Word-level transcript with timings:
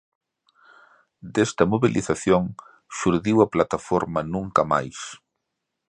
Desta 1.35 1.63
mobilización 1.73 2.43
xurdiu 2.97 3.37
a 3.41 3.49
plataforma 3.53 4.19
Nunca 4.33 4.61
Máis. 4.71 4.99